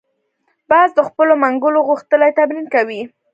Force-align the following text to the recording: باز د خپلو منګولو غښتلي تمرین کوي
باز 0.69 0.89
د 0.95 0.99
خپلو 1.07 1.33
منګولو 1.43 1.79
غښتلي 1.89 2.31
تمرین 2.37 2.65
کوي 2.75 3.01